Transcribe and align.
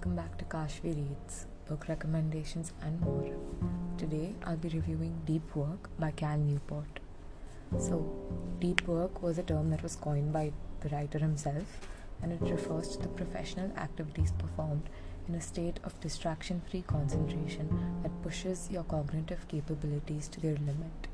welcome 0.00 0.16
back 0.16 0.38
to 0.38 0.46
Kashvi 0.46 0.96
Reads, 0.96 1.44
book 1.68 1.86
recommendations, 1.86 2.72
and 2.80 2.98
more. 3.02 3.34
Today 3.98 4.32
I'll 4.46 4.56
be 4.56 4.70
reviewing 4.70 5.20
Deep 5.26 5.54
Work 5.54 5.90
by 5.98 6.10
Cal 6.12 6.38
Newport. 6.38 7.00
So, 7.78 8.10
deep 8.60 8.88
work 8.88 9.22
was 9.22 9.36
a 9.36 9.42
term 9.42 9.68
that 9.68 9.82
was 9.82 9.96
coined 9.96 10.32
by 10.32 10.52
the 10.80 10.88
writer 10.88 11.18
himself, 11.18 11.86
and 12.22 12.32
it 12.32 12.40
refers 12.50 12.96
to 12.96 13.02
the 13.02 13.08
professional 13.08 13.76
activities 13.76 14.32
performed 14.38 14.88
in 15.28 15.34
a 15.34 15.40
state 15.42 15.80
of 15.84 16.00
distraction 16.00 16.62
free 16.70 16.80
concentration 16.86 17.68
that 18.02 18.22
pushes 18.22 18.70
your 18.70 18.84
cognitive 18.84 19.46
capabilities 19.48 20.28
to 20.28 20.40
their 20.40 20.56
limit. 20.56 21.08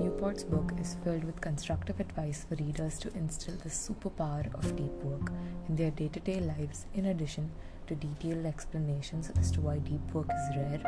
Newport's 0.00 0.42
book 0.42 0.72
is 0.80 0.96
filled 1.04 1.22
with 1.22 1.40
constructive 1.40 2.00
advice 2.00 2.44
for 2.48 2.56
readers 2.56 2.98
to 2.98 3.14
instill 3.14 3.54
the 3.56 3.68
superpower 3.68 4.52
of 4.54 4.74
deep 4.74 5.04
work 5.04 5.30
in 5.70 5.76
their 5.76 5.92
day 5.92 6.08
to 6.08 6.18
day 6.18 6.40
lives, 6.40 6.86
in 6.94 7.06
addition 7.06 7.48
to 7.86 7.94
detailed 7.94 8.44
explanations 8.44 9.30
as 9.38 9.52
to 9.52 9.60
why 9.60 9.78
deep 9.78 10.02
work 10.12 10.28
is 10.28 10.56
rare, 10.56 10.80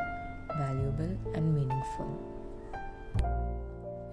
valuable, 0.59 1.17
and 1.35 1.55
meaningful. 1.55 2.11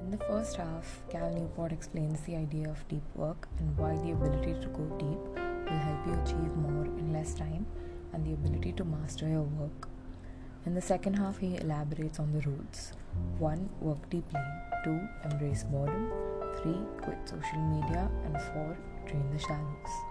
In 0.04 0.12
the 0.12 0.24
first 0.26 0.58
half, 0.58 1.02
Cal 1.10 1.32
Newport 1.32 1.72
explains 1.72 2.22
the 2.22 2.36
idea 2.36 2.70
of 2.70 2.88
deep 2.88 3.08
work 3.16 3.48
and 3.58 3.76
why 3.78 3.96
the 3.96 4.12
ability 4.12 4.54
to 4.62 4.68
go 4.68 4.86
deep 5.00 5.22
will 5.66 5.82
help 5.88 6.06
you 6.06 6.14
achieve 6.22 6.56
more 6.58 6.86
in 6.86 7.14
less 7.14 7.34
time 7.34 7.66
and 8.14 8.24
the 8.24 8.34
ability 8.34 8.72
to 8.74 8.86
master 8.86 9.28
your 9.28 9.48
work. 9.62 9.90
In 10.68 10.76
the 10.76 10.82
second 10.82 11.16
half, 11.16 11.40
he 11.40 11.58
elaborates 11.58 12.20
on 12.20 12.32
the 12.32 12.42
rules 12.42 12.94
1. 13.40 13.70
Work 13.82 14.08
deeply, 14.12 14.42
2. 14.84 15.00
Embrace 15.32 15.64
boredom, 15.64 16.12
3. 16.62 16.76
Quit 17.02 17.18
social 17.26 17.62
media, 17.74 18.08
and 18.26 18.40
4. 18.54 18.78
Drain 19.08 19.32
the 19.34 19.40
shallows. 19.40 20.09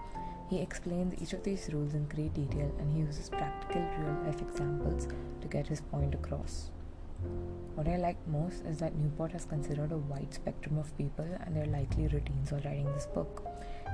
He 0.49 0.59
explains 0.59 1.21
each 1.21 1.33
of 1.33 1.43
these 1.43 1.69
rules 1.71 1.93
in 1.93 2.07
great 2.07 2.33
detail 2.33 2.71
and 2.79 2.91
he 2.91 2.99
uses 2.99 3.29
practical 3.29 3.81
real 3.99 4.17
life 4.25 4.41
examples 4.41 5.07
to 5.41 5.47
get 5.47 5.67
his 5.67 5.81
point 5.81 6.15
across. 6.15 6.71
What 7.75 7.87
I 7.87 7.97
like 7.97 8.17
most 8.27 8.65
is 8.65 8.79
that 8.79 8.95
Newport 8.95 9.33
has 9.33 9.45
considered 9.45 9.91
a 9.91 9.97
wide 9.97 10.33
spectrum 10.33 10.79
of 10.79 10.97
people 10.97 11.27
and 11.45 11.55
their 11.55 11.67
likely 11.67 12.07
routines 12.07 12.51
while 12.51 12.61
writing 12.65 12.91
this 12.93 13.05
book. 13.05 13.45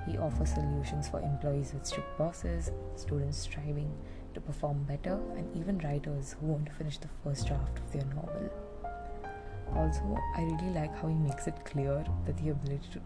He 0.08 0.18
offers 0.18 0.54
solutions 0.54 1.10
for 1.10 1.20
employees 1.20 1.74
with 1.74 1.86
strict 1.86 2.18
bosses, 2.18 2.72
students 2.96 3.38
striving 3.38 3.92
to 4.34 4.40
perform 4.40 4.84
better, 4.84 5.20
and 5.36 5.58
even 5.58 5.80
writers 5.80 6.36
who 6.40 6.48
want 6.48 6.68
to 6.68 6.72
finish 6.74 6.98
the 6.98 7.10
first 7.24 7.48
draft 7.48 7.80
of 7.80 7.92
their 7.92 8.06
novel. 8.14 8.50
Also, 9.76 10.18
I 10.36 10.44
really 10.44 10.74
like 10.74 10.96
how 10.96 11.08
he 11.08 11.16
makes 11.16 11.48
it 11.48 11.66
clear 11.66 12.06
that 12.26 12.38
the 12.38 12.50
ability 12.50 12.88
to, 12.94 13.02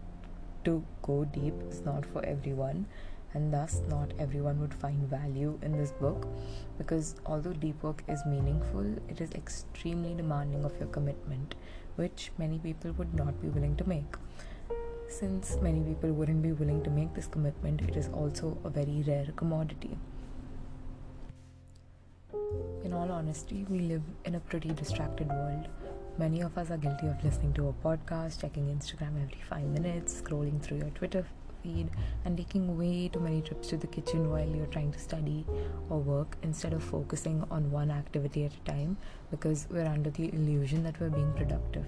to 0.66 0.84
go 1.02 1.24
deep 1.24 1.54
is 1.68 1.80
not 1.80 2.04
for 2.06 2.24
everyone, 2.24 2.86
and 3.34 3.52
thus 3.52 3.80
not 3.88 4.12
everyone 4.18 4.60
would 4.60 4.74
find 4.74 5.08
value 5.08 5.58
in 5.62 5.76
this 5.76 5.92
book 5.92 6.26
because 6.78 7.14
although 7.26 7.52
deep 7.52 7.80
work 7.82 8.02
is 8.08 8.24
meaningful, 8.26 8.84
it 9.08 9.20
is 9.20 9.30
extremely 9.32 10.14
demanding 10.14 10.64
of 10.64 10.76
your 10.78 10.88
commitment, 10.88 11.54
which 11.96 12.32
many 12.38 12.58
people 12.58 12.92
would 12.92 13.14
not 13.14 13.40
be 13.40 13.48
willing 13.48 13.76
to 13.76 13.88
make. 13.88 14.16
Since 15.08 15.58
many 15.60 15.80
people 15.80 16.12
wouldn't 16.12 16.42
be 16.42 16.52
willing 16.52 16.82
to 16.84 16.90
make 16.90 17.14
this 17.14 17.26
commitment, 17.26 17.82
it 17.82 17.96
is 17.96 18.08
also 18.08 18.56
a 18.64 18.70
very 18.70 19.04
rare 19.06 19.28
commodity. 19.36 19.96
In 22.84 22.92
all 22.92 23.10
honesty, 23.12 23.66
we 23.68 23.80
live 23.80 24.02
in 24.24 24.36
a 24.36 24.40
pretty 24.40 24.70
distracted 24.70 25.28
world. 25.28 25.68
Many 26.18 26.40
of 26.40 26.56
us 26.58 26.70
are 26.70 26.76
guilty 26.76 27.06
of 27.06 27.22
listening 27.22 27.52
to 27.54 27.68
a 27.68 27.72
podcast, 27.72 28.40
checking 28.40 28.66
Instagram 28.66 29.22
every 29.22 29.42
five 29.48 29.64
minutes, 29.64 30.20
scrolling 30.20 30.60
through 30.60 30.78
your 30.78 30.90
Twitter 30.90 31.26
feed, 31.62 31.90
and 32.24 32.36
taking 32.36 32.76
way 32.78 33.08
too 33.08 33.20
many 33.20 33.40
trips 33.42 33.68
to 33.68 33.76
the 33.76 33.86
kitchen 33.86 34.30
while 34.30 34.48
you're 34.48 34.66
trying 34.66 34.92
to 34.92 34.98
study 34.98 35.44
or 35.88 35.98
work 35.98 36.36
instead 36.42 36.72
of 36.72 36.82
focusing 36.82 37.44
on 37.50 37.70
one 37.70 37.90
activity 37.90 38.44
at 38.44 38.52
a 38.54 38.70
time 38.70 38.96
because 39.30 39.66
we're 39.70 39.86
under 39.86 40.10
the 40.10 40.32
illusion 40.34 40.82
that 40.84 40.98
we're 41.00 41.10
being 41.10 41.32
productive. 41.34 41.86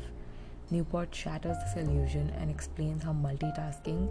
Newport 0.71 1.15
shatters 1.15 1.57
this 1.59 1.77
illusion 1.77 2.31
and 2.39 2.51
explains 2.51 3.03
how 3.03 3.13
multitasking 3.13 4.09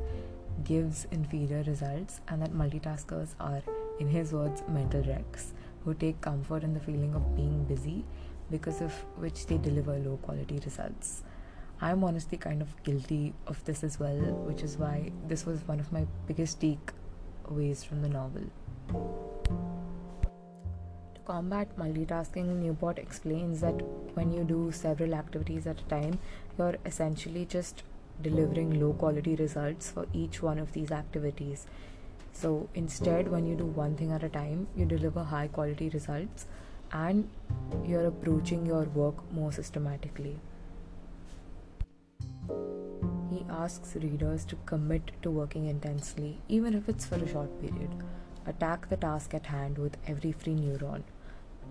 gives 0.64 1.08
inferior 1.12 1.64
results 1.64 2.22
and 2.28 2.42
that 2.42 2.54
multitaskers 2.54 3.30
are, 3.40 3.64
in 4.00 4.08
his 4.08 4.32
words, 4.32 4.62
mental 4.68 5.02
wrecks 5.04 5.54
who 5.84 5.94
take 5.94 6.22
comfort 6.22 6.64
in 6.64 6.74
the 6.74 6.80
feeling 6.80 7.16
of 7.16 7.36
being 7.36 7.64
busy 7.66 8.04
because 8.52 8.82
of 8.82 8.92
which 9.18 9.46
they 9.48 9.58
deliver 9.58 9.98
low 9.98 10.18
quality 10.18 10.60
results. 10.64 11.24
I'm 11.84 12.04
honestly 12.04 12.38
kind 12.38 12.62
of 12.62 12.84
guilty 12.84 13.34
of 13.48 13.66
this 13.66 13.84
as 13.84 14.00
well, 14.00 14.16
which 14.48 14.62
is 14.62 14.78
why 14.78 15.12
this 15.28 15.48
was 15.48 15.68
one 15.68 15.80
of 15.80 15.92
my 15.92 16.06
biggest 16.28 16.62
takeaways 16.62 17.84
from 17.84 18.04
the 18.04 18.10
novel. 18.10 18.44
To 21.16 21.22
combat 21.26 21.76
multitasking, 21.78 22.46
Newport 22.60 23.00
explains 23.00 23.62
that 23.62 23.82
when 24.14 24.32
you 24.32 24.44
do 24.44 24.72
several 24.72 25.16
activities 25.16 25.66
at 25.66 25.80
a 25.80 25.84
time, 25.86 26.20
you're 26.56 26.76
essentially 26.86 27.46
just 27.46 27.82
delivering 28.22 28.80
low 28.80 28.94
quality 28.94 29.36
results 29.36 29.90
for 29.90 30.06
each 30.14 30.44
one 30.44 30.60
of 30.60 30.74
these 30.74 30.92
activities. 30.92 31.66
So 32.32 32.70
instead, 32.76 33.30
when 33.30 33.48
you 33.48 33.56
do 33.56 33.66
one 33.66 33.96
thing 33.96 34.12
at 34.12 34.22
a 34.24 34.30
time, 34.30 34.68
you 34.76 34.86
deliver 34.86 35.24
high 35.24 35.48
quality 35.48 35.90
results 35.90 36.46
and 36.92 37.28
you're 37.84 38.06
approaching 38.06 38.68
your 38.68 38.84
work 38.84 39.16
more 39.34 39.52
systematically. 39.52 40.38
He 43.30 43.46
asks 43.50 43.96
readers 43.96 44.46
to 44.46 44.56
commit 44.66 45.12
to 45.22 45.32
working 45.32 45.68
intensely, 45.68 46.42
even 46.48 46.74
if 46.74 46.90
it's 46.90 47.06
for 47.06 47.16
a 47.16 47.28
short 47.28 47.62
period. 47.62 47.90
Attack 48.46 48.90
the 48.90 48.98
task 48.98 49.34
at 49.34 49.46
hand 49.46 49.78
with 49.78 49.98
every 50.08 50.32
free 50.32 50.56
neuron. 50.56 51.04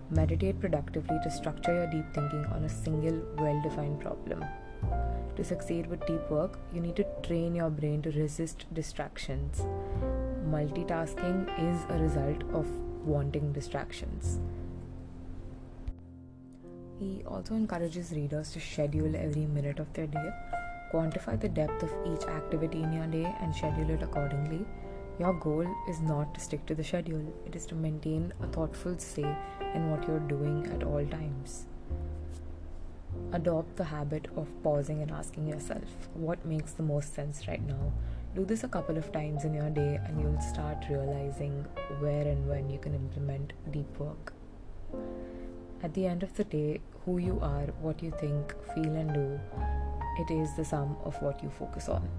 Meditate 0.09 0.59
productively 0.59 1.17
to 1.23 1.31
structure 1.31 1.73
your 1.73 1.87
deep 1.87 2.13
thinking 2.13 2.45
on 2.45 2.63
a 2.63 2.69
single, 2.69 3.21
well 3.37 3.61
defined 3.61 3.99
problem. 3.99 4.43
To 5.35 5.43
succeed 5.43 5.87
with 5.87 6.05
deep 6.05 6.29
work, 6.29 6.59
you 6.73 6.81
need 6.81 6.95
to 6.97 7.05
train 7.23 7.55
your 7.55 7.69
brain 7.69 8.01
to 8.01 8.11
resist 8.11 8.65
distractions. 8.73 9.61
Multitasking 10.49 11.47
is 11.59 11.85
a 11.89 11.97
result 12.01 12.43
of 12.53 12.67
wanting 13.05 13.53
distractions. 13.53 14.39
He 16.99 17.23
also 17.25 17.55
encourages 17.55 18.11
readers 18.11 18.51
to 18.51 18.59
schedule 18.59 19.15
every 19.15 19.45
minute 19.45 19.79
of 19.79 19.91
their 19.93 20.07
day, 20.07 20.29
quantify 20.91 21.39
the 21.39 21.49
depth 21.49 21.83
of 21.83 21.93
each 22.05 22.23
activity 22.27 22.83
in 22.83 22.93
your 22.93 23.07
day, 23.07 23.35
and 23.41 23.55
schedule 23.55 23.89
it 23.89 24.03
accordingly. 24.03 24.65
Your 25.19 25.33
goal 25.33 25.67
is 25.87 26.01
not 26.01 26.33
to 26.33 26.39
stick 26.39 26.65
to 26.65 26.75
the 26.75 26.83
schedule, 26.83 27.33
it 27.45 27.55
is 27.55 27.65
to 27.67 27.75
maintain 27.75 28.33
a 28.41 28.47
thoughtful 28.47 28.97
say 28.97 29.35
in 29.75 29.91
what 29.91 30.07
you're 30.07 30.19
doing 30.19 30.65
at 30.73 30.83
all 30.83 31.05
times. 31.05 31.65
Adopt 33.33 33.75
the 33.75 33.83
habit 33.83 34.27
of 34.35 34.47
pausing 34.63 35.01
and 35.01 35.11
asking 35.11 35.47
yourself 35.47 36.09
what 36.13 36.45
makes 36.45 36.71
the 36.71 36.83
most 36.83 37.13
sense 37.13 37.47
right 37.47 37.65
now. 37.67 37.91
Do 38.35 38.45
this 38.45 38.63
a 38.63 38.67
couple 38.67 38.97
of 38.97 39.11
times 39.11 39.43
in 39.43 39.53
your 39.53 39.69
day, 39.69 39.99
and 40.05 40.19
you'll 40.19 40.41
start 40.41 40.85
realizing 40.89 41.65
where 41.99 42.27
and 42.27 42.47
when 42.47 42.69
you 42.69 42.79
can 42.79 42.95
implement 42.95 43.53
deep 43.71 43.99
work. 43.99 44.33
At 45.83 45.93
the 45.93 46.07
end 46.07 46.23
of 46.23 46.35
the 46.35 46.45
day, 46.45 46.81
who 47.05 47.17
you 47.17 47.39
are, 47.41 47.67
what 47.81 48.01
you 48.01 48.11
think, 48.19 48.55
feel, 48.73 48.95
and 48.95 49.13
do, 49.13 49.39
it 50.19 50.31
is 50.31 50.55
the 50.55 50.65
sum 50.65 50.97
of 51.03 51.21
what 51.21 51.41
you 51.43 51.49
focus 51.49 51.89
on. 51.89 52.09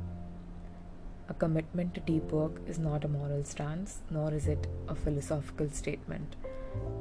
A 1.28 1.34
commitment 1.34 1.94
to 1.94 2.00
deep 2.00 2.24
work 2.24 2.60
is 2.66 2.78
not 2.78 3.04
a 3.04 3.08
moral 3.08 3.44
stance, 3.44 4.00
nor 4.10 4.32
is 4.34 4.46
it 4.46 4.66
a 4.88 4.94
philosophical 4.94 5.70
statement. 5.70 6.36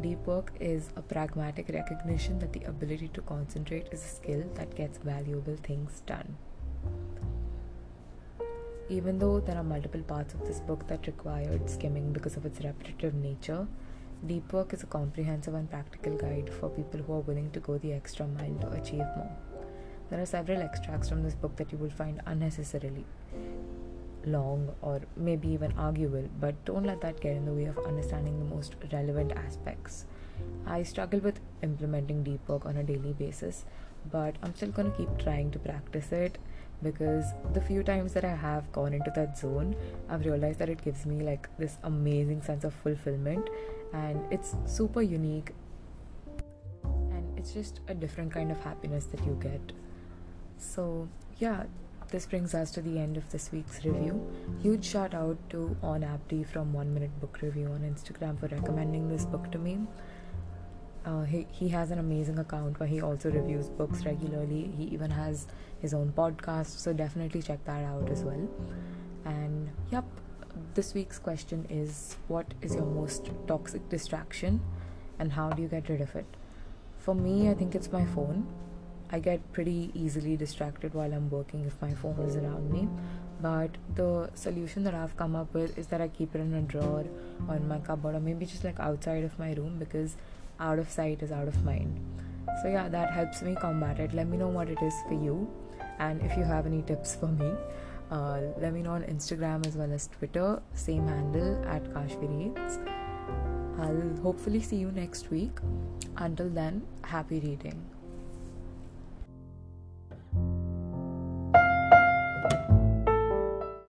Deep 0.01 0.25
work 0.27 0.53
is 0.59 0.89
a 0.95 1.01
pragmatic 1.01 1.69
recognition 1.69 2.39
that 2.39 2.53
the 2.53 2.63
ability 2.63 3.09
to 3.13 3.21
concentrate 3.21 3.87
is 3.91 4.03
a 4.03 4.07
skill 4.07 4.43
that 4.55 4.75
gets 4.75 4.97
valuable 4.97 5.55
things 5.63 6.01
done. 6.05 6.37
Even 8.89 9.19
though 9.19 9.39
there 9.39 9.57
are 9.57 9.63
multiple 9.63 10.01
parts 10.01 10.33
of 10.33 10.45
this 10.45 10.59
book 10.59 10.87
that 10.87 11.07
required 11.07 11.69
skimming 11.69 12.11
because 12.11 12.35
of 12.35 12.45
its 12.45 12.59
repetitive 12.59 13.13
nature, 13.13 13.65
Deep 14.27 14.53
Work 14.53 14.73
is 14.73 14.83
a 14.83 14.87
comprehensive 14.87 15.55
and 15.55 15.69
practical 15.69 16.15
guide 16.15 16.49
for 16.59 16.69
people 16.69 16.99
who 16.99 17.13
are 17.13 17.21
willing 17.21 17.49
to 17.51 17.59
go 17.59 17.77
the 17.77 17.93
extra 17.93 18.27
mile 18.27 18.53
to 18.61 18.69
achieve 18.71 19.07
more. 19.15 19.50
There 20.11 20.21
are 20.21 20.25
several 20.25 20.61
extracts 20.61 21.07
from 21.07 21.23
this 21.23 21.35
book 21.35 21.55
that 21.55 21.71
you 21.71 21.77
will 21.77 21.89
find 21.89 22.21
unnecessarily 22.25 23.05
long 24.25 24.75
or 24.81 24.99
maybe 25.15 25.47
even 25.47 25.71
arguable, 25.77 26.27
but 26.37 26.53
don't 26.65 26.83
let 26.83 26.99
that 26.99 27.21
get 27.21 27.37
in 27.37 27.45
the 27.45 27.53
way 27.53 27.63
of 27.63 27.77
understanding 27.77 28.37
the 28.37 28.53
most 28.53 28.75
relevant 28.91 29.31
aspects. 29.31 30.05
I 30.65 30.83
struggle 30.83 31.21
with 31.21 31.39
implementing 31.63 32.23
deep 32.23 32.45
work 32.49 32.65
on 32.65 32.75
a 32.75 32.83
daily 32.83 33.13
basis, 33.13 33.63
but 34.11 34.35
I'm 34.43 34.53
still 34.53 34.71
going 34.71 34.91
to 34.91 34.97
keep 34.97 35.17
trying 35.17 35.49
to 35.51 35.59
practice 35.59 36.11
it 36.11 36.37
because 36.83 37.25
the 37.53 37.61
few 37.61 37.81
times 37.81 38.11
that 38.11 38.25
I 38.25 38.35
have 38.35 38.69
gone 38.73 38.93
into 38.93 39.13
that 39.15 39.37
zone, 39.37 39.77
I've 40.09 40.25
realized 40.25 40.59
that 40.59 40.67
it 40.67 40.83
gives 40.83 41.05
me 41.05 41.23
like 41.23 41.47
this 41.57 41.77
amazing 41.83 42.41
sense 42.41 42.65
of 42.65 42.73
fulfillment 42.73 43.49
and 43.93 44.21
it's 44.29 44.55
super 44.65 45.01
unique 45.01 45.51
and 46.83 47.39
it's 47.39 47.53
just 47.53 47.79
a 47.87 47.93
different 47.93 48.33
kind 48.33 48.51
of 48.51 48.59
happiness 48.59 49.05
that 49.05 49.25
you 49.25 49.39
get. 49.41 49.71
So, 50.61 51.09
yeah, 51.39 51.63
this 52.11 52.27
brings 52.27 52.53
us 52.53 52.71
to 52.71 52.81
the 52.81 52.99
end 52.99 53.17
of 53.17 53.29
this 53.31 53.51
week's 53.51 53.83
review. 53.83 54.31
Huge 54.61 54.85
shout 54.85 55.13
out 55.13 55.37
to 55.49 55.75
On 55.81 56.03
Abdi 56.03 56.43
from 56.43 56.71
One 56.71 56.93
Minute 56.93 57.19
Book 57.19 57.39
Review 57.41 57.65
on 57.65 57.79
Instagram 57.81 58.39
for 58.39 58.47
recommending 58.47 59.09
this 59.09 59.25
book 59.25 59.51
to 59.51 59.57
me. 59.57 59.79
Uh, 61.03 61.23
he, 61.23 61.47
he 61.51 61.69
has 61.69 61.89
an 61.89 61.97
amazing 61.97 62.37
account 62.37 62.79
where 62.79 62.87
he 62.87 63.01
also 63.01 63.31
reviews 63.31 63.69
books 63.69 64.05
regularly. 64.05 64.71
He 64.77 64.83
even 64.83 65.09
has 65.09 65.47
his 65.79 65.95
own 65.95 66.13
podcast, 66.15 66.77
so 66.77 66.93
definitely 66.93 67.41
check 67.41 67.65
that 67.65 67.83
out 67.83 68.09
as 68.09 68.23
well. 68.23 68.47
And 69.25 69.71
yep, 69.91 70.05
this 70.75 70.93
week's 70.93 71.17
question 71.17 71.65
is 71.69 72.17
What 72.27 72.53
is 72.61 72.75
your 72.75 72.85
most 72.85 73.31
toxic 73.47 73.89
distraction 73.89 74.61
and 75.17 75.33
how 75.33 75.49
do 75.49 75.63
you 75.63 75.67
get 75.67 75.89
rid 75.89 76.01
of 76.01 76.15
it? 76.15 76.25
For 76.99 77.15
me, 77.15 77.49
I 77.49 77.55
think 77.55 77.73
it's 77.73 77.91
my 77.91 78.05
phone. 78.05 78.47
I 79.11 79.19
get 79.19 79.51
pretty 79.51 79.91
easily 79.93 80.37
distracted 80.37 80.93
while 80.93 81.13
I'm 81.13 81.29
working 81.29 81.65
if 81.65 81.81
my 81.81 81.93
phone 81.93 82.19
is 82.21 82.35
around 82.35 82.71
me. 82.71 82.87
But 83.41 83.71
the 83.95 84.29
solution 84.35 84.83
that 84.83 84.93
I've 84.93 85.17
come 85.17 85.35
up 85.35 85.53
with 85.53 85.77
is 85.77 85.87
that 85.87 85.99
I 85.99 86.07
keep 86.07 86.35
it 86.35 86.39
in 86.39 86.53
a 86.53 86.61
drawer 86.61 87.05
or 87.47 87.55
in 87.55 87.67
my 87.67 87.79
cupboard 87.79 88.15
or 88.15 88.19
maybe 88.19 88.45
just 88.45 88.63
like 88.63 88.79
outside 88.79 89.23
of 89.23 89.37
my 89.39 89.53
room 89.53 89.77
because 89.79 90.15
out 90.59 90.79
of 90.79 90.89
sight 90.89 91.23
is 91.23 91.31
out 91.31 91.47
of 91.47 91.63
mind. 91.65 91.99
So, 92.61 92.69
yeah, 92.69 92.87
that 92.89 93.11
helps 93.11 93.41
me 93.41 93.55
combat 93.55 93.99
it. 93.99 94.13
Let 94.13 94.27
me 94.27 94.37
know 94.37 94.47
what 94.47 94.69
it 94.69 94.81
is 94.81 94.93
for 95.07 95.13
you 95.13 95.49
and 95.99 96.21
if 96.21 96.37
you 96.37 96.43
have 96.43 96.65
any 96.65 96.81
tips 96.83 97.15
for 97.15 97.27
me. 97.27 97.51
Uh, 98.11 98.41
let 98.59 98.73
me 98.73 98.81
know 98.81 98.91
on 98.91 99.03
Instagram 99.03 99.65
as 99.65 99.77
well 99.77 99.91
as 99.91 100.07
Twitter, 100.07 100.61
same 100.73 101.07
handle 101.07 101.63
at 101.65 101.83
Kashvi 101.93 102.53
I'll 103.79 104.21
hopefully 104.21 104.61
see 104.61 104.75
you 104.75 104.91
next 104.91 105.31
week. 105.31 105.57
Until 106.17 106.49
then, 106.49 106.83
happy 107.03 107.39
reading. 107.39 107.81